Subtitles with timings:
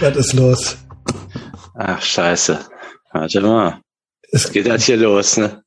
[0.00, 0.76] Was ist los?
[1.74, 2.68] Ach, scheiße.
[3.12, 3.80] Warte mal.
[4.32, 5.64] Es geht halt hier los, ne?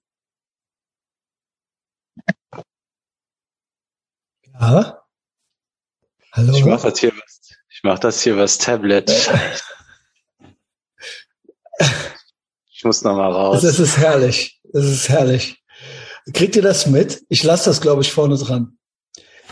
[4.60, 5.02] Ja?
[6.34, 6.54] Hallo?
[6.54, 7.40] Ich mach das hier was,
[7.70, 9.10] ich mach das hier was Tablet.
[12.70, 13.64] Ich muss noch mal raus.
[13.64, 14.62] Es ist herrlich.
[14.74, 15.64] Es ist herrlich.
[16.34, 17.24] Kriegt ihr das mit?
[17.30, 18.78] Ich lasse das, glaube ich, vorne dran.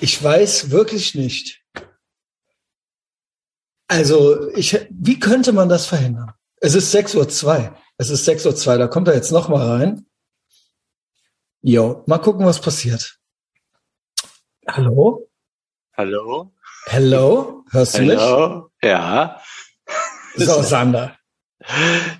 [0.01, 1.64] Ich weiß wirklich nicht.
[3.87, 6.33] Also, ich, wie könnte man das verhindern?
[6.57, 7.77] Es ist 6.02 Uhr.
[7.97, 8.77] Es ist 6.02 Uhr.
[8.77, 10.05] Da kommt er jetzt noch mal rein.
[11.61, 13.19] Jo, mal gucken, was passiert.
[14.67, 15.29] Hallo?
[15.95, 16.51] Hallo?
[16.87, 17.63] Hallo?
[17.71, 18.19] Hörst du mich?
[18.19, 18.69] Hallo?
[18.81, 19.41] Ja.
[20.35, 21.17] So, Sander.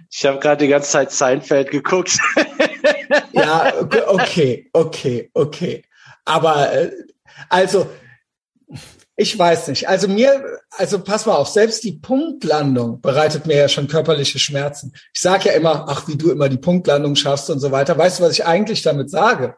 [0.10, 2.18] Ich habe gerade die ganze Zeit Seinfeld geguckt.
[3.34, 3.74] ja,
[4.08, 5.86] okay, okay, okay.
[6.24, 6.92] Aber äh,
[7.50, 7.90] also,
[9.18, 9.88] ich weiß nicht.
[9.88, 14.94] Also mir, also pass mal auf, selbst die Punktlandung bereitet mir ja schon körperliche Schmerzen.
[15.14, 17.98] Ich sage ja immer, ach, wie du immer die Punktlandung schaffst und so weiter.
[17.98, 19.56] Weißt du, was ich eigentlich damit sage?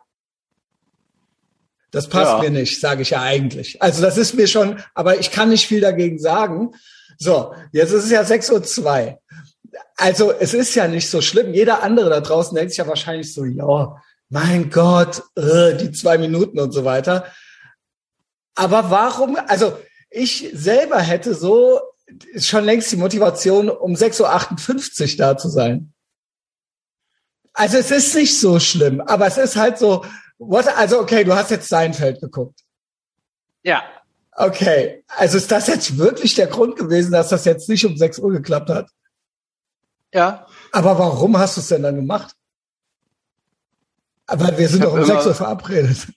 [1.90, 2.40] Das passt ja.
[2.42, 3.82] mir nicht, sage ich ja eigentlich.
[3.82, 6.76] Also das ist mir schon, aber ich kann nicht viel dagegen sagen.
[7.18, 9.20] So, jetzt ist es ja 6.02 Uhr.
[9.96, 11.54] Also es ist ja nicht so schlimm.
[11.54, 13.96] Jeder andere da draußen denkt sich ja wahrscheinlich so, ja,
[14.30, 17.26] mein Gott, äh, die zwei Minuten und so weiter.
[18.58, 19.78] Aber warum, also
[20.10, 21.80] ich selber hätte so
[22.38, 25.94] schon längst die Motivation, um 6.58 Uhr da zu sein.
[27.54, 30.06] Also es ist nicht so schlimm, aber es ist halt so,
[30.38, 32.60] what, also okay, du hast jetzt Seinfeld geguckt.
[33.64, 33.84] Ja.
[34.32, 38.20] Okay, also ist das jetzt wirklich der Grund gewesen, dass das jetzt nicht um 6
[38.20, 38.90] Uhr geklappt hat?
[40.14, 40.48] Ja.
[40.72, 42.34] Aber warum hast du es denn dann gemacht?
[44.26, 46.08] Aber wir sind doch um 6 Uhr verabredet.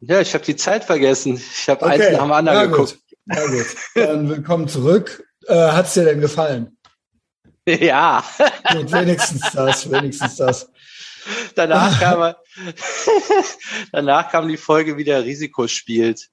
[0.00, 1.34] Ja, ich habe die Zeit vergessen.
[1.36, 1.94] Ich habe okay.
[1.94, 2.92] eins nach dem anderen ja, geguckt.
[2.92, 3.36] Gut.
[3.36, 5.24] Ja gut, dann willkommen zurück.
[5.46, 6.74] Äh, Hat's dir denn gefallen?
[7.66, 8.24] Ja.
[8.72, 10.70] Gut, wenigstens das, wenigstens das.
[11.54, 12.34] Danach kam,
[13.92, 16.30] danach kam die Folge, wie der Risiko spielt.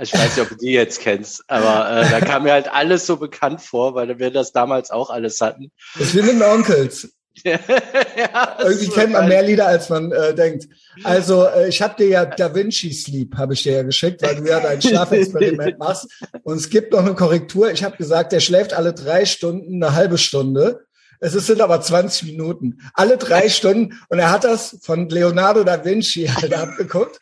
[0.00, 3.06] Ich weiß nicht, ob du die jetzt kennst, aber äh, da kam mir halt alles
[3.06, 5.70] so bekannt vor, weil wir das damals auch alles hatten.
[5.96, 7.15] Das sind den Onkels.
[7.44, 10.68] ja, Irgendwie kennt man mehr Lieder, als man äh, denkt.
[11.04, 14.36] Also äh, ich habe dir ja Da Vinci Sleep, habe ich dir ja geschickt, weil
[14.36, 16.08] du ja dein Schlafexperiment machst.
[16.42, 17.70] Und es gibt noch eine Korrektur.
[17.70, 20.86] Ich habe gesagt, der schläft alle drei Stunden eine halbe Stunde.
[21.20, 22.78] Es sind aber 20 Minuten.
[22.94, 23.98] Alle drei Stunden.
[24.08, 27.20] Und er hat das von Leonardo da Vinci halt abgeguckt.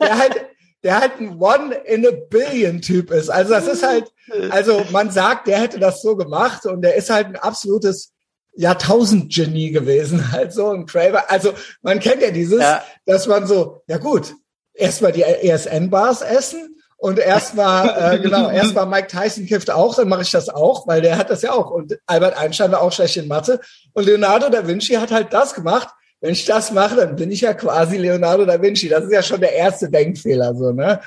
[0.00, 0.34] Der halt,
[0.82, 3.30] der halt ein One in a Billion Typ ist.
[3.30, 4.12] Also das ist halt,
[4.50, 8.11] also man sagt, der hätte das so gemacht und der ist halt ein absolutes
[8.54, 11.30] Jahrtausend-Genie gewesen, halt so ein Craver.
[11.30, 11.52] Also
[11.82, 12.82] man kennt ja dieses, ja.
[13.06, 14.34] dass man so, ja gut,
[14.74, 20.22] erstmal die ESN-Bars essen und erstmal, äh, genau, erstmal Mike Tyson kifft auch, dann mache
[20.22, 21.70] ich das auch, weil der hat das ja auch.
[21.70, 23.60] Und Albert Einstein war auch schlecht in Mathe.
[23.92, 25.88] Und Leonardo da Vinci hat halt das gemacht.
[26.20, 28.88] Wenn ich das mache, dann bin ich ja quasi Leonardo da Vinci.
[28.88, 31.00] Das ist ja schon der erste Denkfehler, so, ne?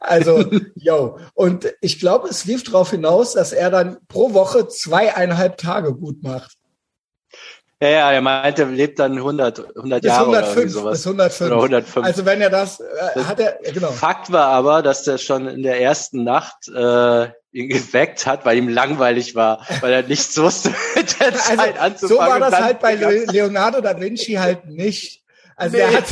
[0.00, 1.18] Also, yo.
[1.34, 6.22] Und ich glaube, es lief darauf hinaus, dass er dann pro Woche zweieinhalb Tage gut
[6.22, 6.56] macht.
[7.82, 10.92] Ja, ja, er meinte, er lebt dann 100, 100 Jahre 105, oder sowas.
[10.98, 11.46] Bis 105.
[11.50, 12.06] Oder 105.
[12.06, 13.88] Also wenn er das, äh, hat er, genau.
[13.88, 18.58] Fakt war aber, dass der schon in der ersten Nacht äh, ihn geweckt hat, weil
[18.58, 22.08] ihm langweilig war, weil er nichts wusste mit der also, Zeit anzufangen.
[22.08, 22.94] So war das halt bei
[23.32, 25.24] Leonardo da Vinci halt nicht.
[25.56, 25.82] Also nee.
[25.82, 26.04] der hat,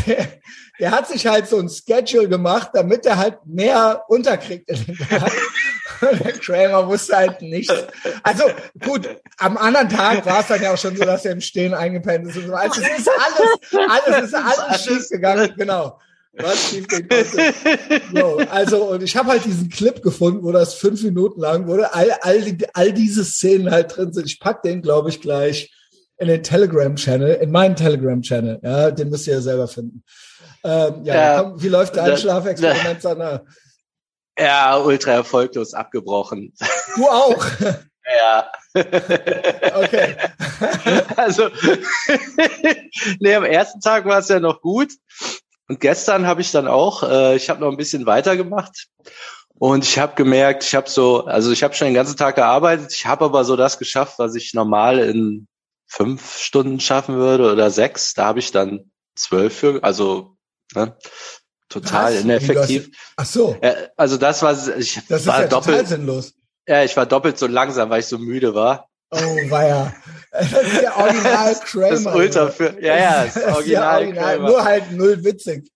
[0.80, 4.98] der hat sich halt so ein Schedule gemacht, damit er halt mehr unterkriegt in den
[6.40, 7.74] Kramer wusste halt nichts.
[8.22, 8.44] Also
[8.82, 11.74] gut, am anderen Tag war es dann ja auch schon so, dass er im Stehen
[11.74, 12.54] eingepennt ist und so.
[12.54, 15.98] Also es ist alles, alles ist alles schief gegangen, genau.
[16.32, 16.86] Was schief
[18.14, 21.92] so, also und ich habe halt diesen Clip gefunden, wo das fünf Minuten lang wurde.
[21.92, 24.26] All, all, die, all diese Szenen halt drin sind.
[24.26, 25.74] Ich pack den, glaube ich, gleich
[26.18, 28.60] in den Telegram-Channel, in meinen Telegram-Channel.
[28.62, 30.04] Ja, den müsst ihr ja selber finden.
[30.62, 33.42] Ähm, ja, ja komm, wie läuft dein Schlafexperiment, Sanna?
[34.40, 36.54] Ja, ultra erfolglos abgebrochen.
[36.96, 37.44] Du auch?
[37.60, 38.50] ja.
[38.74, 40.16] okay.
[41.16, 41.50] also,
[43.20, 44.92] nee, am ersten Tag war es ja noch gut.
[45.68, 48.88] Und gestern habe ich dann auch, äh, ich habe noch ein bisschen weitergemacht.
[49.58, 52.94] Und ich habe gemerkt, ich habe so, also ich habe schon den ganzen Tag gearbeitet,
[52.94, 55.46] ich habe aber so das geschafft, was ich normal in
[55.86, 58.14] fünf Stunden schaffen würde oder sechs.
[58.14, 60.36] Da habe ich dann zwölf für, also
[60.74, 60.96] ne,
[61.70, 62.20] total Was?
[62.20, 62.90] ineffektiv.
[63.16, 63.56] Ach so.
[63.96, 66.34] Also das war ich das war ist ja doppelt sinnlos.
[66.68, 68.88] Ja, ich war doppelt so langsam, weil ich so müde war.
[69.10, 69.16] Oh,
[69.48, 69.92] weia.
[70.30, 71.90] Das ist der Original Kramer.
[71.90, 74.48] Das ist ultra für, ja, ja, das, das Original, Original Kramer.
[74.48, 75.70] Nur halt null witzig.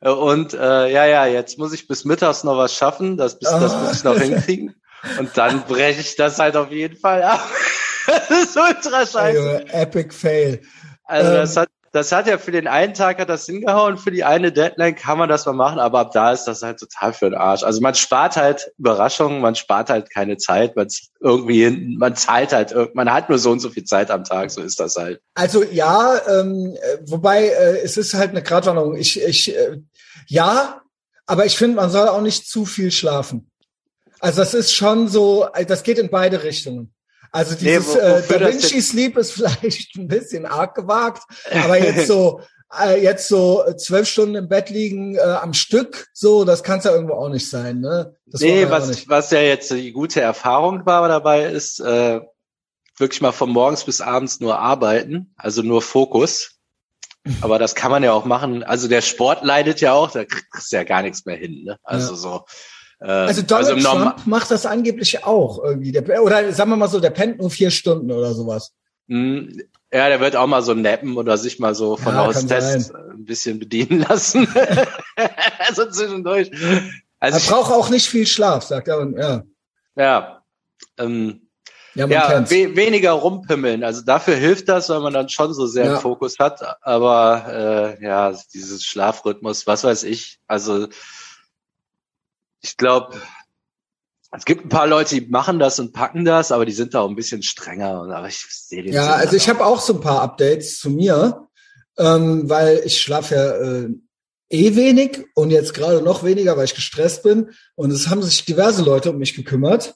[0.00, 3.16] Und äh, ja, ja, jetzt muss ich bis mittags noch was schaffen.
[3.16, 3.58] Das, bis, oh.
[3.58, 4.74] das muss ich noch hinkriegen.
[5.18, 7.48] Und dann breche ich das halt auf jeden Fall ab.
[8.06, 9.66] das ist ultra scheiße.
[9.72, 10.62] Epic Fail.
[11.04, 14.10] Also ähm, das hat das hat ja für den einen Tag hat das hingehauen, für
[14.10, 17.14] die eine Deadline kann man das mal machen, aber ab da ist das halt total
[17.14, 17.62] für den Arsch.
[17.62, 20.88] Also man spart halt Überraschungen, man spart halt keine Zeit, man
[21.20, 24.60] irgendwie, man zahlt halt, man hat nur so und so viel Zeit am Tag, so
[24.60, 25.20] ist das halt.
[25.34, 26.76] Also ja, ähm,
[27.06, 28.94] wobei äh, es ist halt eine Gratwanderung.
[28.96, 29.78] Ich, ich, äh,
[30.26, 30.82] ja,
[31.24, 33.50] aber ich finde, man soll auch nicht zu viel schlafen.
[34.20, 36.92] Also das ist schon so, das geht in beide Richtungen.
[37.32, 42.06] Also dieses nee, äh, Da Vinci Sleep ist vielleicht ein bisschen arg gewagt, aber jetzt
[42.06, 42.40] so
[42.78, 46.84] äh, jetzt so zwölf Stunden im Bett liegen äh, am Stück, so das kann es
[46.84, 47.80] ja irgendwo auch nicht sein.
[47.80, 48.14] Ne?
[48.26, 52.20] Das nee, was, was ja jetzt die gute Erfahrung war dabei ist, äh,
[52.98, 56.52] wirklich mal von morgens bis abends nur arbeiten, also nur Fokus.
[57.40, 58.62] Aber das kann man ja auch machen.
[58.62, 61.64] Also der Sport leidet ja auch, da kriegst du ja gar nichts mehr hin.
[61.64, 61.76] Ne?
[61.82, 62.16] Also ja.
[62.16, 62.44] so
[62.98, 65.92] also Donald also Trump macht das angeblich auch irgendwie.
[65.92, 68.72] Der, oder sagen wir mal so, der pennt nur vier Stunden oder sowas.
[69.08, 69.60] Hm,
[69.92, 73.24] ja, der wird auch mal so nappen oder sich mal so von ja, Hostess ein
[73.24, 74.48] bisschen bedienen lassen.
[75.58, 76.50] also zwischendurch.
[77.20, 78.98] Also er braucht auch nicht viel Schlaf, sagt er.
[78.98, 79.42] Und, ja.
[79.94, 80.42] Ja.
[80.98, 81.48] Ähm,
[81.94, 83.84] ja, ja we weniger rumpimmeln.
[83.84, 85.98] Also dafür hilft das, weil man dann schon so sehr ja.
[85.98, 86.62] Fokus hat.
[86.82, 90.38] Aber äh, ja, dieses Schlafrhythmus, was weiß ich.
[90.46, 90.88] Also
[92.60, 93.20] ich glaube,
[94.32, 97.00] es gibt ein paar Leute, die machen das und packen das, aber die sind da
[97.00, 98.08] auch ein bisschen strenger.
[98.12, 100.90] Aber ich sehe den Ja, Sinn also ich habe auch so ein paar Updates zu
[100.90, 101.46] mir,
[101.96, 103.88] ähm, weil ich schlafe ja äh,
[104.50, 107.50] eh wenig und jetzt gerade noch weniger, weil ich gestresst bin.
[107.76, 109.94] Und es haben sich diverse Leute um mich gekümmert.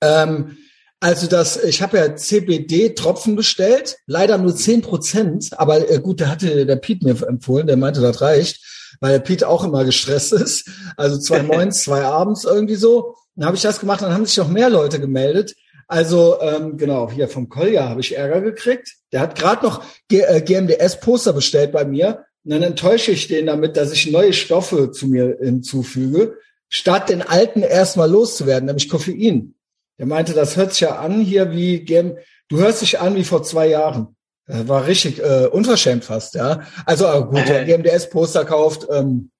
[0.00, 0.58] Ähm,
[1.00, 6.30] also das, ich habe ja CBD-Tropfen bestellt, leider nur zehn Prozent, aber äh, gut, der
[6.30, 10.32] hatte der Piet mir empfohlen, der meinte, das reicht weil der Pete auch immer gestresst
[10.32, 10.70] ist.
[10.96, 13.16] Also zwei morgens, zwei abends irgendwie so.
[13.34, 15.54] Dann habe ich das gemacht, dann haben sich noch mehr Leute gemeldet.
[15.88, 18.96] Also ähm, genau, hier vom Kolja habe ich Ärger gekriegt.
[19.12, 22.24] Der hat gerade noch G äh, GMDS-Poster bestellt bei mir.
[22.44, 26.36] Und dann enttäusche ich den damit, dass ich neue Stoffe zu mir hinzufüge,
[26.68, 29.54] statt den alten erstmal loszuwerden, nämlich Koffein.
[29.98, 33.24] Der meinte, das hört sich ja an hier wie GM, du hörst dich an wie
[33.24, 34.15] vor zwei Jahren.
[34.46, 36.60] Das war richtig äh, unverschämt fast, ja.
[36.84, 39.30] Also äh, gut, wer GMDS-Poster kauft, ähm,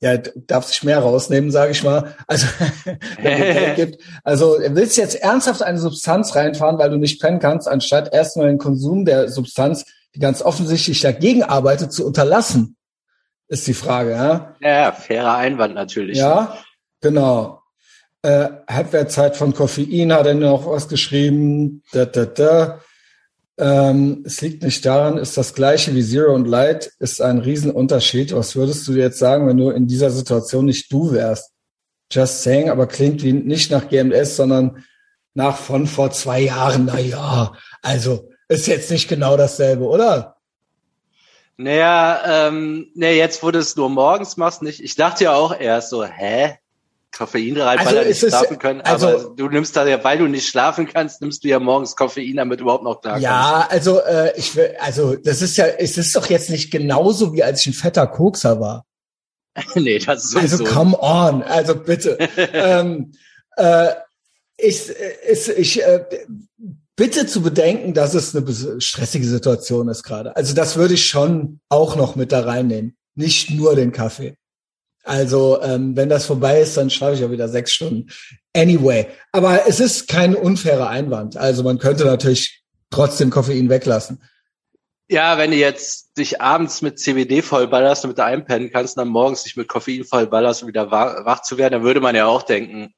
[0.00, 2.14] ja, darf sich mehr rausnehmen, sage ich mal.
[2.26, 2.46] Also,
[3.76, 4.00] gibt.
[4.22, 8.46] also willst du jetzt ernsthaft eine Substanz reinfahren, weil du nicht pennen kannst, anstatt erstmal
[8.46, 12.76] den Konsum der Substanz, die ganz offensichtlich dagegen arbeitet, zu unterlassen,
[13.48, 14.54] ist die Frage, ja.
[14.60, 16.18] Ja, fairer Einwand natürlich.
[16.18, 16.58] Ja,
[17.00, 17.62] genau.
[18.22, 21.82] Äh, Halbwertzeit von Koffein hat er noch was geschrieben.
[21.92, 22.80] Da, da, da.
[23.58, 28.32] Ähm, es liegt nicht daran, ist das gleiche wie Zero und Light, ist ein Riesenunterschied.
[28.32, 31.52] Was würdest du jetzt sagen, wenn du in dieser Situation nicht du wärst?
[32.10, 34.84] Just saying, aber klingt wie nicht nach GMS, sondern
[35.34, 36.86] nach von vor zwei Jahren.
[36.86, 37.52] Na ja,
[37.82, 40.36] also ist jetzt nicht genau dasselbe, oder?
[41.56, 44.80] Naja, ähm, nee, jetzt, wo du es nur morgens machst, nicht.
[44.80, 46.56] Ich dachte ja auch erst so, hä?
[47.18, 48.80] Koffein rein, also weil er nicht schlafen können.
[48.82, 51.96] Also, aber du nimmst da ja, weil du nicht schlafen kannst, nimmst du ja morgens
[51.96, 55.98] Koffein, damit überhaupt noch klar Ja, also äh, ich will, also das ist ja, es
[55.98, 58.86] ist doch jetzt nicht genauso wie als ich ein fetter Kokser war.
[59.74, 60.64] nee, das ist also so.
[60.64, 62.18] Also come on, also bitte.
[62.52, 63.12] ähm,
[63.56, 63.94] äh,
[64.56, 64.88] ich,
[65.28, 66.04] ich, ich äh,
[66.94, 70.36] bitte zu bedenken, dass es eine stressige Situation ist gerade.
[70.36, 74.36] Also das würde ich schon auch noch mit da reinnehmen, nicht nur den Kaffee.
[75.08, 78.10] Also ähm, wenn das vorbei ist, dann schreibe ich ja wieder sechs Stunden.
[78.54, 81.36] Anyway, aber es ist kein unfairer Einwand.
[81.36, 84.22] Also man könnte natürlich trotzdem Koffein weglassen.
[85.10, 89.08] Ja, wenn du jetzt dich abends mit CBD vollballerst und mit der einpennen kannst, dann
[89.08, 92.26] morgens dich mit Koffein vollballerst, um wieder wach, wach zu werden, dann würde man ja
[92.26, 92.92] auch denken,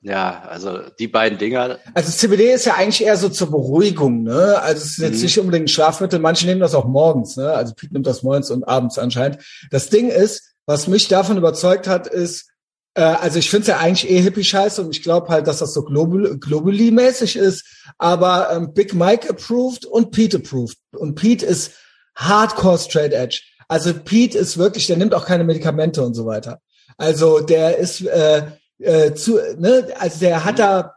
[0.00, 1.78] ja, also die beiden Dinger.
[1.92, 4.60] Also CBD ist ja eigentlich eher so zur Beruhigung, ne?
[4.62, 5.22] Also es ist jetzt mhm.
[5.22, 7.52] nicht unbedingt ein Schlafmittel, manche nehmen das auch morgens, ne?
[7.52, 9.38] Also Pete nimmt das morgens und abends anscheinend.
[9.72, 12.50] Das Ding ist, was mich davon überzeugt hat, ist,
[12.92, 15.72] äh, also ich finde es ja eigentlich eh hippie-scheiße und ich glaube halt, dass das
[15.72, 17.64] so global, globally-mäßig ist,
[17.96, 20.76] aber ähm, Big Mike approved und Pete approved.
[20.92, 21.72] Und Pete ist
[22.16, 23.40] hardcore straight edge.
[23.66, 26.60] Also Pete ist wirklich, der nimmt auch keine Medikamente und so weiter.
[26.98, 28.42] Also der ist äh,
[28.78, 30.96] äh, zu, ne, also der hat da,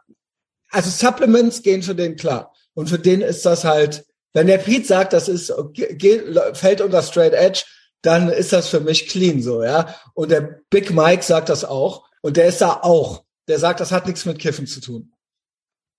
[0.70, 2.52] also Supplements gehen für den klar.
[2.74, 7.00] Und für den ist das halt, wenn der Pete sagt, das ist, geht, fällt unter
[7.00, 7.62] straight edge,
[8.02, 9.94] dann ist das für mich clean so, ja.
[10.14, 12.04] Und der Big Mike sagt das auch.
[12.20, 13.24] Und der ist da auch.
[13.48, 15.12] Der sagt, das hat nichts mit Kiffen zu tun.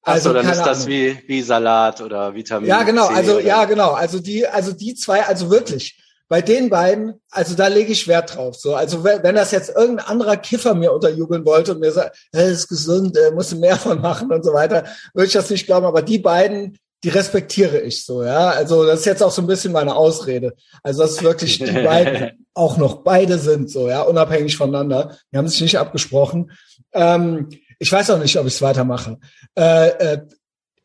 [0.01, 3.07] Also so, dann ist das wie, wie Salat oder Vitamin Ja, genau.
[3.07, 3.91] C also, ja, genau.
[3.91, 5.97] Also die, also die zwei, also wirklich.
[6.27, 8.55] bei den beiden, also da lege ich Wert drauf.
[8.55, 12.17] So, also wenn, wenn das jetzt irgendein anderer Kiffer mir unterjubeln wollte und mir sagt,
[12.33, 15.49] hey, ist gesund, äh, musst du mehr von machen und so weiter, würde ich das
[15.49, 15.85] nicht glauben.
[15.85, 18.49] Aber die beiden, die respektiere ich so, ja.
[18.49, 20.55] Also das ist jetzt auch so ein bisschen meine Ausrede.
[20.83, 25.17] Also das ist wirklich die beiden auch noch beide sind so, ja, unabhängig voneinander.
[25.31, 26.51] Die haben sich nicht abgesprochen.
[26.93, 29.19] Ähm, ich weiß auch nicht, ob ich es weitermache.
[29.57, 30.21] Äh, äh,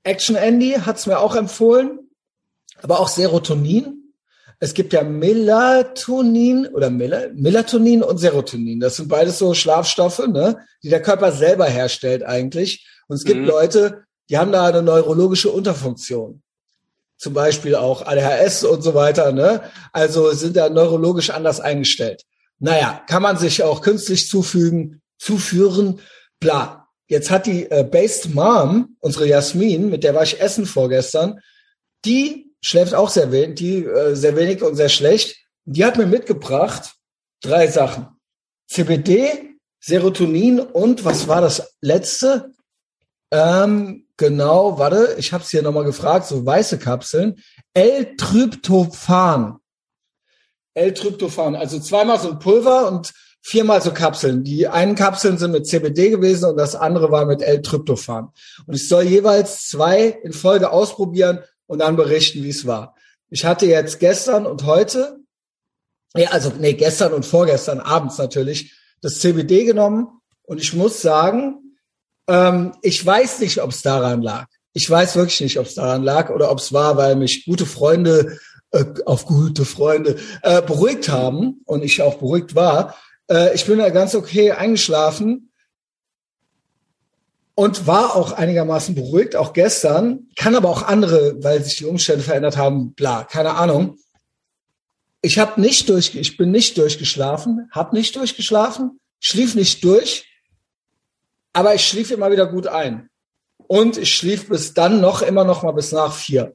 [0.03, 1.99] Action Andy hat es mir auch empfohlen,
[2.83, 4.15] aber auch Serotonin.
[4.59, 8.81] Es gibt ja Melatonin oder Mel Melatonin und Serotonin.
[8.81, 12.89] Das sind beides so Schlafstoffe, ne, die der Körper selber herstellt eigentlich.
[13.07, 13.47] Und es gibt mhm.
[13.47, 16.43] Leute, die haben da eine neurologische Unterfunktion.
[17.17, 19.63] Zum Beispiel auch ADHS und so weiter, ne?
[19.93, 22.25] Also sind da neurologisch anders eingestellt.
[22.61, 26.01] Naja, kann man sich auch künstlich zufügen, zuführen,
[26.41, 26.89] bla.
[27.07, 31.41] Jetzt hat die äh, Based Mom, unsere Jasmin, mit der war ich essen vorgestern,
[32.05, 35.37] die schläft auch sehr wenig, die äh, sehr wenig und sehr schlecht.
[35.65, 36.95] Die hat mir mitgebracht
[37.41, 38.09] drei Sachen.
[38.69, 42.53] CBD, Serotonin und was war das letzte?
[43.31, 47.43] Ähm, genau, warte, ich habe es hier nochmal gefragt, so weiße Kapseln.
[47.73, 49.57] L-Tryptophan.
[50.75, 54.45] L-Tryptophan, also zweimal so ein Pulver und viermal so Kapseln.
[54.45, 58.29] Die einen Kapseln sind mit CBD gewesen und das andere war mit L-Tryptophan.
[58.67, 62.95] Und ich soll jeweils zwei in Folge ausprobieren und dann berichten, wie es war.
[63.31, 65.19] Ich hatte jetzt gestern und heute,
[66.15, 70.09] ja, also nee, gestern und vorgestern abends natürlich, das CBD genommen
[70.43, 71.68] und ich muss sagen,
[72.29, 74.47] ähm, ich weiß nicht, ob es daran lag.
[74.75, 77.67] Ich weiß wirklich nicht, ob es daran lag oder ob es war, weil mich gute
[77.67, 78.39] Freunde
[78.71, 82.97] äh, auf gute Freunde äh, beruhigt haben und ich auch beruhigt war.
[83.31, 85.51] Äh, ich bin da ganz okay eingeschlafen
[87.55, 90.29] und war auch einigermaßen beruhigt, auch gestern.
[90.37, 93.97] Kann aber auch andere, weil sich die Umstände verändert haben, bla, keine Ahnung.
[95.23, 100.28] Ich habe nicht durch, ich bin nicht durchgeschlafen, habe nicht durchgeschlafen, schlief nicht durch,
[101.59, 103.11] aber ich schlief immer wieder gut ein.
[103.67, 106.55] Und ich schlief bis dann noch immer noch mal bis nach vier.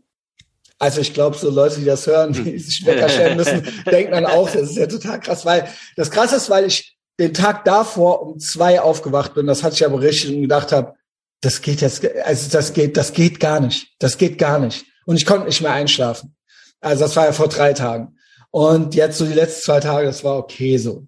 [0.80, 4.26] Also ich glaube, so Leute, die das hören, die sich Wecker stellen müssen, denken dann
[4.26, 5.68] auch, das ist ja total krass, weil
[5.98, 9.86] das krasse ist, weil ich den Tag davor um zwei aufgewacht bin, das hatte ich
[9.86, 10.94] aber richtig und gedacht habe,
[11.42, 13.90] das geht jetzt, also das geht, das geht gar nicht.
[14.00, 14.86] Das geht gar nicht.
[15.06, 16.34] Und ich konnte nicht mehr einschlafen.
[16.80, 18.18] Also das war ja vor drei Tagen.
[18.52, 21.08] Und jetzt so die letzten zwei Tage, das war okay so.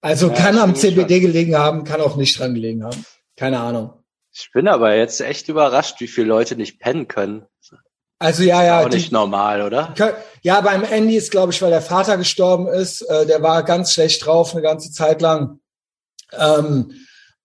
[0.00, 3.04] Also ja, kann am CBD gelegen haben, kann auch nicht dran gelegen haben.
[3.38, 3.92] Keine Ahnung.
[4.32, 7.46] Ich bin aber jetzt echt überrascht, wie viele Leute nicht pennen können.
[8.18, 8.80] Also ja, ja.
[8.80, 9.94] Auch nicht die, normal, oder?
[10.42, 13.92] Ja, beim Andy ist, glaube ich, weil der Vater gestorben ist, äh, der war ganz
[13.92, 15.60] schlecht drauf eine ganze Zeit lang.
[16.32, 16.94] Ähm,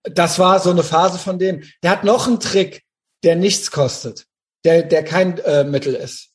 [0.04, 1.64] das war so eine Phase von dem.
[1.84, 2.84] Der hat noch einen Trick,
[3.24, 4.26] der nichts kostet,
[4.66, 6.32] der, der kein äh, Mittel ist.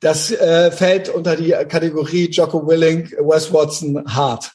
[0.00, 4.52] Das äh, fällt unter die Kategorie Jocko Willing, Wes Watson, hart.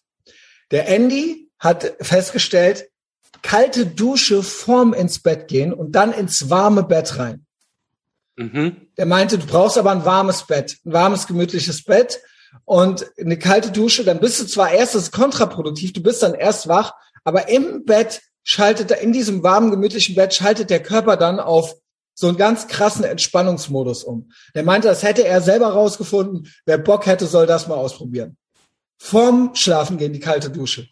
[0.71, 2.89] Der Andy hat festgestellt,
[3.41, 7.45] kalte Dusche vorm ins Bett gehen und dann ins warme Bett rein.
[8.35, 8.87] Mhm.
[8.97, 12.21] Der meinte, du brauchst aber ein warmes Bett, ein warmes, gemütliches Bett
[12.65, 14.03] und eine kalte Dusche.
[14.03, 17.85] Dann bist du zwar erst, das ist kontraproduktiv, du bist dann erst wach, aber im
[17.85, 21.75] Bett schaltet er, in diesem warmen, gemütlichen Bett schaltet der Körper dann auf
[22.15, 24.31] so einen ganz krassen Entspannungsmodus um.
[24.53, 26.51] Der meinte, das hätte er selber rausgefunden.
[26.65, 28.37] Wer Bock hätte, soll das mal ausprobieren.
[28.97, 30.87] Vorm Schlafen gehen die kalte Dusche.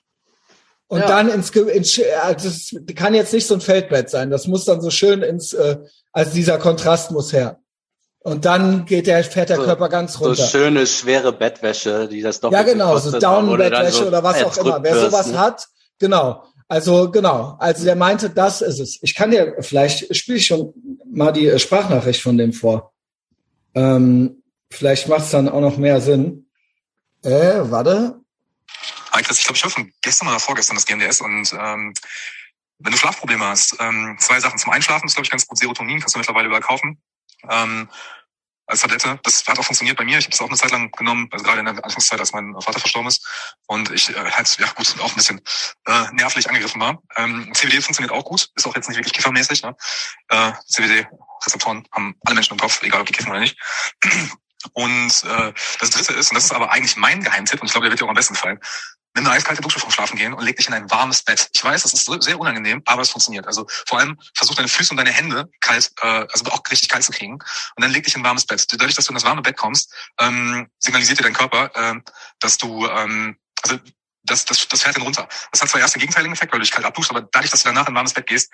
[0.91, 1.07] Und ja.
[1.07, 4.29] dann ins, ins also das kann jetzt nicht so ein Feldbett sein.
[4.29, 5.77] Das muss dann so schön ins, äh,
[6.11, 7.59] also dieser Kontrast muss her.
[8.19, 10.35] Und dann geht der, fährt der so, Körper ganz runter.
[10.35, 14.57] So schöne, schwere Bettwäsche, die das doch Ja, genau, so Down-Bettwäsche so oder was auch
[14.57, 14.83] immer.
[14.83, 15.39] Wer sowas ne?
[15.39, 15.65] hat,
[15.97, 16.43] genau.
[16.67, 17.55] Also, genau.
[17.57, 18.99] Also, der meinte, das ist es.
[19.01, 20.73] Ich kann dir, vielleicht spiele ich schon
[21.09, 22.91] mal die Sprachnachricht von dem vor.
[23.75, 26.47] Ähm, vielleicht macht es dann auch noch mehr Sinn.
[27.23, 28.20] Äh, warte.
[29.13, 31.93] Hi Chris, ich glaube, ich höre von gestern oder vorgestern das GMDS und ähm,
[32.79, 34.57] wenn du Schlafprobleme hast, ähm, zwei Sachen.
[34.57, 37.01] Zum Einschlafen ist, glaube ich, ganz gut Serotonin, kannst du mittlerweile überkaufen.
[37.49, 37.89] Ähm,
[38.71, 39.19] als Tablette.
[39.23, 40.17] Das hat auch funktioniert bei mir.
[40.17, 42.53] Ich habe es auch eine Zeit lang genommen, also gerade in der Anfangszeit, als mein
[42.61, 43.27] Vater verstorben ist.
[43.67, 45.41] Und ich äh, halt, ja gut, auch ein bisschen
[45.85, 47.01] äh, nervlich angegriffen war.
[47.17, 49.61] Ähm, CBD funktioniert auch gut, ist auch jetzt nicht wirklich kiffermäßig.
[49.63, 49.75] Ne?
[50.29, 53.57] Äh, CBD-Rezeptoren haben alle Menschen im Kopf, egal ob die kiffen oder nicht.
[54.73, 57.85] Und äh, das dritte ist, und das ist aber eigentlich mein Geheimtipp, und ich glaube,
[57.85, 58.59] der wird dir auch am besten fallen,
[59.15, 61.49] nimm eine eiskalte Dusche vom Schlafen gehen und leg dich in ein warmes Bett.
[61.53, 63.47] Ich weiß, das ist sehr unangenehm, aber es funktioniert.
[63.47, 67.03] Also vor allem versuch deine Füße und deine Hände kalt, äh, also auch richtig kalt
[67.03, 67.33] zu kriegen.
[67.33, 68.65] Und dann leg dich in ein warmes Bett.
[68.71, 71.99] Dadurch, dass du in das warme Bett kommst, ähm, signalisiert dir dein Körper, äh,
[72.39, 73.77] dass du, ähm, also
[74.23, 75.27] das, das, das fährt dann runter.
[75.51, 77.63] Das hat zwar erst den gegenteiligen Effekt, weil du dich kalt abduschst, aber dadurch, dass
[77.63, 78.51] du danach in ein warmes Bett gehst,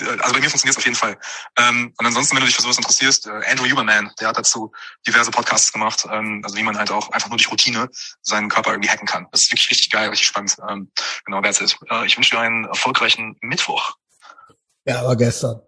[0.00, 1.18] äh, also bei mir funktioniert es auf jeden Fall.
[1.56, 4.72] Ähm, und ansonsten, wenn du dich für sowas interessierst, äh, Andrew Huberman, der hat dazu
[5.06, 7.88] diverse Podcasts gemacht, ähm, also wie man halt auch einfach nur durch Routine
[8.22, 9.26] seinen Körper irgendwie hacken kann.
[9.32, 10.56] Das ist wirklich richtig geil, richtig spannend.
[10.68, 10.90] Ähm,
[11.24, 11.76] genau, that's it.
[11.90, 13.96] Äh, ich wünsche dir einen erfolgreichen Mittwoch.
[14.86, 15.60] Ja, aber gestern.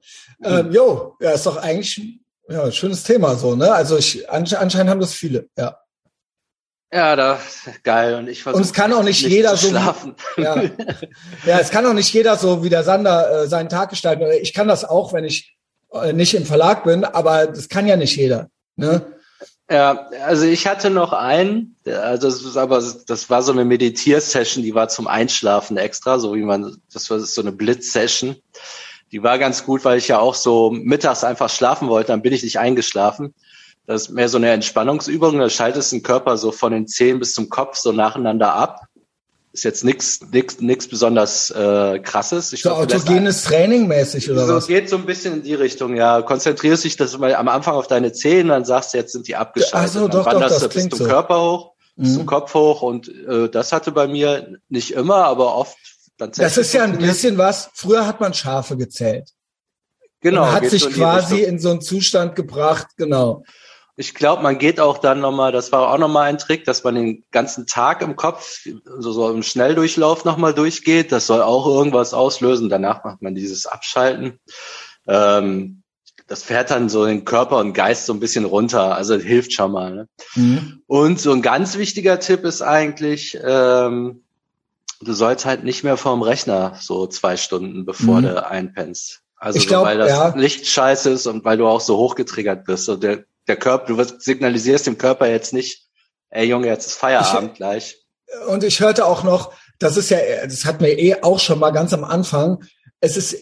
[0.42, 3.72] Ähm, jo, ja, ist doch eigentlich ja, schönes Thema so, ne?
[3.72, 5.76] Also ich anscheinend haben das viele, ja.
[6.92, 7.40] Ja, da
[7.84, 8.60] geil und ich versuche.
[8.60, 9.68] Und es kann auch nicht, nicht jeder so.
[9.68, 10.14] Schlafen.
[10.36, 10.62] Ja.
[11.46, 14.24] ja, es kann auch nicht jeder so wie der Sander äh, seinen Tag gestalten.
[14.42, 15.56] Ich kann das auch, wenn ich
[15.92, 18.48] äh, nicht im Verlag bin, aber das kann ja nicht jeder.
[18.76, 19.06] Ne?
[19.70, 24.62] Ja, also ich hatte noch einen, also das ist aber das war so eine Meditiersession,
[24.62, 28.36] die war zum Einschlafen extra, so wie man das war so eine Blitzsession.
[29.12, 32.34] Die war ganz gut, weil ich ja auch so mittags einfach schlafen wollte, dann bin
[32.34, 33.34] ich nicht eingeschlafen.
[33.86, 35.38] Das ist mehr so eine Entspannungsübung.
[35.38, 38.86] Da schaltest den Körper so von den Zehen bis zum Kopf so nacheinander ab.
[39.54, 42.54] Ist jetzt nichts nix, nix besonders äh, krasses.
[42.54, 44.66] Ich so autogenes Training mäßig oder so was?
[44.66, 46.22] geht so ein bisschen in die Richtung, ja.
[46.22, 49.36] Konzentrierst dich das mal am Anfang auf deine Zehen, dann sagst du, jetzt sind die
[49.36, 49.90] abgeschaltet.
[49.90, 51.04] Ach so, doch, dann wanderst doch, das du bis zum so.
[51.04, 52.14] Körper hoch, bis mhm.
[52.14, 55.76] zum Kopf hoch und äh, das hatte bei mir nicht immer, aber oft
[56.16, 57.68] Das ist ja ein bisschen was.
[57.74, 59.28] Früher hat man Schafe gezählt.
[60.22, 60.46] Genau.
[60.46, 63.42] Man hat sich quasi in so einen Zustand gebracht, genau.
[63.96, 66.94] Ich glaube, man geht auch dann nochmal, das war auch nochmal ein Trick, dass man
[66.94, 71.12] den ganzen Tag im Kopf, so, so im Schnelldurchlauf nochmal durchgeht.
[71.12, 72.70] Das soll auch irgendwas auslösen.
[72.70, 74.38] Danach macht man dieses Abschalten.
[75.06, 75.82] Ähm,
[76.26, 78.96] das fährt dann so den Körper und Geist so ein bisschen runter.
[78.96, 79.94] Also hilft schon mal.
[79.94, 80.08] Ne?
[80.36, 80.82] Mhm.
[80.86, 84.22] Und so ein ganz wichtiger Tipp ist eigentlich, ähm,
[85.02, 88.24] du sollst halt nicht mehr vorm Rechner so zwei Stunden, bevor mhm.
[88.24, 89.20] du einpennst.
[89.36, 90.34] Also glaub, so, weil das ja.
[90.36, 92.84] Licht scheiße ist und weil du auch so hochgetriggert bist.
[92.84, 95.88] So der, der Körper, du signalisierst dem Körper jetzt nicht,
[96.30, 97.96] ey Junge, jetzt ist Feierabend ich, gleich.
[98.48, 101.70] Und ich hörte auch noch, das ist ja, das hatten wir eh auch schon mal
[101.70, 102.64] ganz am Anfang.
[103.00, 103.36] Es ist,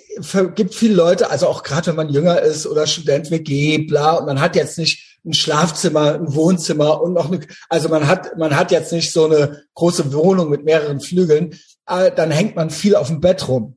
[0.54, 4.26] gibt viele Leute, also auch gerade wenn man jünger ist oder Student WG, bla, und
[4.26, 8.56] man hat jetzt nicht ein Schlafzimmer, ein Wohnzimmer und noch eine, also man hat, man
[8.56, 12.96] hat jetzt nicht so eine große Wohnung mit mehreren Flügeln, äh, dann hängt man viel
[12.96, 13.76] auf dem Bett rum.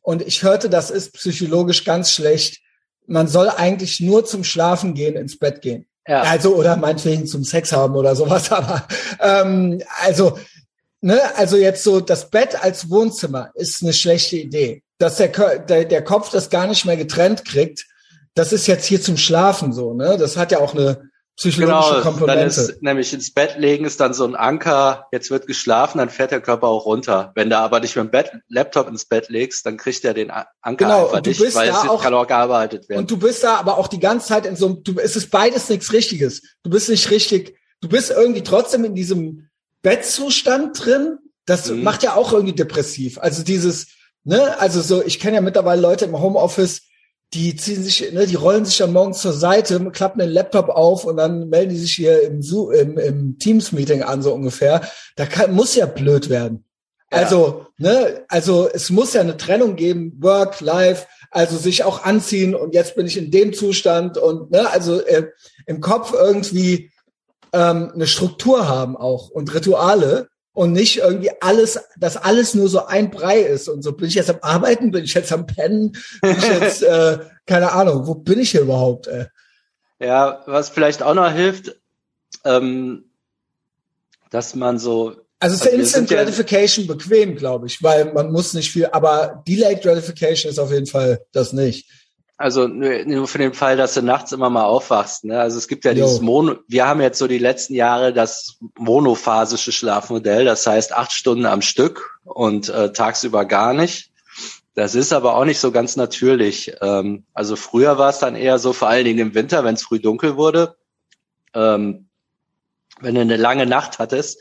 [0.00, 2.61] Und ich hörte, das ist psychologisch ganz schlecht.
[3.06, 5.86] Man soll eigentlich nur zum Schlafen gehen, ins Bett gehen.
[6.06, 6.22] Ja.
[6.22, 8.86] Also, oder meinetwegen zum Sex haben oder sowas, aber
[9.20, 10.38] ähm, also,
[11.00, 14.82] ne, also jetzt so das Bett als Wohnzimmer ist eine schlechte Idee.
[14.98, 17.86] Dass der, der, der Kopf das gar nicht mehr getrennt kriegt,
[18.34, 20.16] das ist jetzt hier zum Schlafen so, ne?
[20.18, 21.10] Das hat ja auch eine
[21.42, 22.38] psychologische genau, Komponente.
[22.38, 26.08] Dann ist nämlich ins Bett legen ist dann so ein Anker, jetzt wird geschlafen, dann
[26.08, 27.32] fährt der Körper auch runter.
[27.34, 30.30] Wenn du aber nicht mit dem Bett, Laptop ins Bett legst, dann kriegt er den
[30.30, 33.00] Anker genau, einfach nicht, weil es auch, kann auch gearbeitet werden.
[33.00, 35.30] Und du bist da aber auch die ganze Zeit in so einem, du, es ist
[35.30, 36.42] beides nichts Richtiges.
[36.62, 39.48] Du bist nicht richtig, du bist irgendwie trotzdem in diesem
[39.82, 41.18] Bettzustand drin.
[41.44, 41.82] Das mhm.
[41.82, 43.18] macht ja auch irgendwie depressiv.
[43.18, 43.88] Also dieses,
[44.24, 46.82] ne, also so, ich kenne ja mittlerweile Leute im Homeoffice,
[47.34, 51.04] die ziehen sich, ne, die rollen sich dann morgens zur Seite, klappen den Laptop auf
[51.04, 52.42] und dann melden die sich hier im,
[52.72, 54.82] im, im Teams-Meeting an, so ungefähr.
[55.16, 56.64] Da kann, muss ja blöd werden.
[57.10, 57.18] Ja.
[57.18, 62.54] Also, ne, also es muss ja eine Trennung geben, Work, Life, also sich auch anziehen
[62.54, 65.28] und jetzt bin ich in dem Zustand und ne, also äh,
[65.66, 66.90] im Kopf irgendwie
[67.54, 72.86] ähm, eine Struktur haben auch und Rituale und nicht irgendwie alles, dass alles nur so
[72.86, 75.92] ein Brei ist und so bin ich jetzt am Arbeiten, bin ich jetzt am Pennen,
[76.20, 79.06] bin ich jetzt, äh, keine Ahnung, wo bin ich hier überhaupt?
[79.06, 79.26] Äh?
[79.98, 81.76] Ja, was vielleicht auch noch hilft,
[82.44, 83.10] ähm,
[84.30, 88.30] dass man so also es ist also Instant Gratification ja, bequem, glaube ich, weil man
[88.30, 91.88] muss nicht viel, aber Delayed Gratification ist auf jeden Fall das nicht.
[92.42, 95.24] Also nur für den Fall, dass du nachts immer mal aufwachst.
[95.24, 95.38] Ne?
[95.38, 96.04] Also es gibt ja jo.
[96.04, 101.12] dieses Mono, wir haben jetzt so die letzten Jahre das monophasische Schlafmodell, das heißt acht
[101.12, 104.10] Stunden am Stück und äh, tagsüber gar nicht.
[104.74, 106.74] Das ist aber auch nicht so ganz natürlich.
[106.80, 109.84] Ähm, also früher war es dann eher so, vor allen Dingen im Winter, wenn es
[109.84, 110.74] früh dunkel wurde,
[111.54, 112.08] ähm,
[113.00, 114.40] wenn du eine lange Nacht hattest,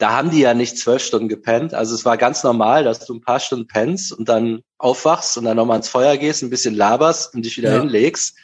[0.00, 1.74] da haben die ja nicht zwölf Stunden gepennt.
[1.74, 5.44] Also es war ganz normal, dass du ein paar Stunden pennst und dann aufwachst und
[5.44, 7.80] dann nochmal ins Feuer gehst, ein bisschen laberst und dich wieder ja.
[7.80, 8.34] hinlegst.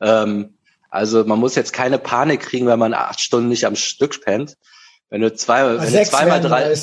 [0.00, 0.58] Ähm,
[0.90, 4.56] also man muss jetzt keine Panik kriegen, wenn man acht Stunden nicht am Stück pennt.
[5.08, 6.74] Wenn du zwei, wenn du zweimal drei,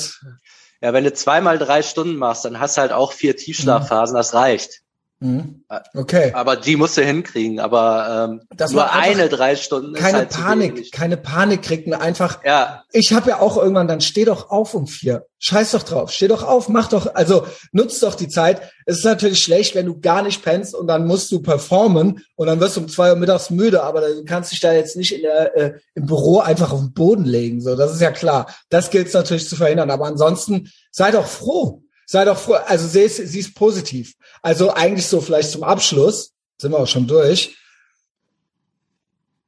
[0.80, 4.18] ja, wenn du zweimal drei Stunden machst, dann hast du halt auch vier Tiefschlafphasen, mhm.
[4.18, 4.80] das reicht.
[5.20, 5.64] Mhm.
[5.94, 6.32] Okay.
[6.34, 7.60] Aber die musst du hinkriegen.
[7.60, 9.94] Aber ähm, das nur eine drei Stunden.
[9.94, 11.94] Keine halt Panik, keine Panik kriegen.
[11.94, 12.44] Einfach.
[12.44, 12.84] Ja.
[12.92, 15.26] Ich habe ja auch irgendwann, dann steh doch auf um vier.
[15.38, 16.10] Scheiß doch drauf.
[16.10, 17.14] Steh doch auf, mach doch.
[17.14, 18.60] Also nutz doch die Zeit.
[18.86, 22.46] Es ist natürlich schlecht, wenn du gar nicht pennst und dann musst du performen und
[22.46, 23.82] dann wirst du um zwei Uhr mittags müde.
[23.82, 26.92] Aber du kannst dich da jetzt nicht in der, äh, im Büro einfach auf den
[26.92, 27.60] Boden legen.
[27.60, 28.46] So, das ist ja klar.
[28.68, 29.90] Das gilt es natürlich zu verhindern.
[29.90, 34.14] Aber ansonsten sei doch froh sei doch froh, also sie ist, sie ist positiv.
[34.42, 37.56] Also eigentlich so vielleicht zum Abschluss, sind wir auch schon durch.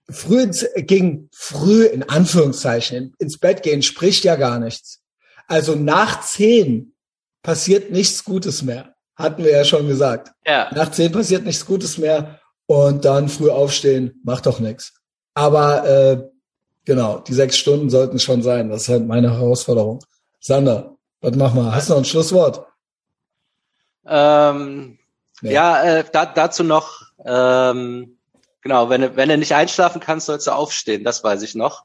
[0.08, 5.00] Früh ins, gegen früh in Anführungszeichen ins Bett gehen spricht ja gar nichts.
[5.48, 6.94] Also nach zehn
[7.42, 8.94] passiert nichts Gutes mehr.
[9.16, 10.32] Hatten wir ja schon gesagt.
[10.46, 10.70] Ja.
[10.74, 14.94] Nach zehn passiert nichts Gutes mehr und dann früh aufstehen macht doch nichts.
[15.34, 16.22] Aber äh,
[16.84, 18.68] genau, die sechs Stunden sollten schon sein.
[18.68, 20.04] Das ist halt meine Herausforderung.
[20.40, 21.74] Sander, was mach mal?
[21.74, 22.66] Hast du noch ein Schlusswort?
[24.06, 24.98] Ähm,
[25.40, 25.52] nee.
[25.52, 28.18] Ja, äh, da, dazu noch, ähm,
[28.60, 31.84] genau, wenn du, wenn du nicht einschlafen kannst, sollst du aufstehen, das weiß ich noch.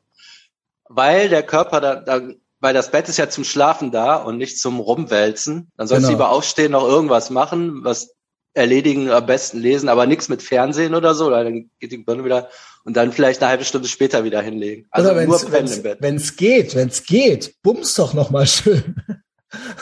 [0.87, 2.21] Weil der Körper da, da
[2.59, 5.71] weil das Bett ist ja zum Schlafen da und nicht zum Rumwälzen.
[5.77, 6.09] Dann sollst genau.
[6.09, 8.15] du lieber aufstehen, noch irgendwas machen, was
[8.53, 12.49] erledigen, am besten lesen, aber nichts mit Fernsehen oder so, dann geht die Birne wieder
[12.83, 14.87] und dann vielleicht eine halbe Stunde später wieder hinlegen.
[14.91, 15.97] Also oder nur pennen im Bett.
[16.01, 18.95] Wenn es geht, wenn es geht, bums doch noch mal schön.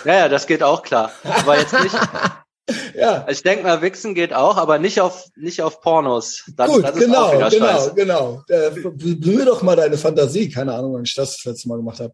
[0.03, 1.11] Ja, ja, das geht auch klar.
[1.23, 1.95] Aber jetzt nicht.
[2.95, 3.25] ja.
[3.29, 6.43] Ich denke mal, Wichsen geht auch, aber nicht auf nicht auf Pornos.
[6.55, 7.93] Dann, Gut, genau, genau, scheiße.
[7.93, 8.41] genau.
[8.47, 10.49] Äh, blühe doch mal deine Fantasie.
[10.49, 12.13] Keine Ahnung, wann ich das das letzte Mal gemacht habe.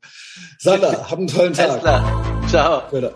[0.59, 1.69] Sander, hab einen tollen Tag.
[1.69, 2.45] Alles klar.
[2.49, 2.81] Ciao.
[2.91, 3.15] Bitte.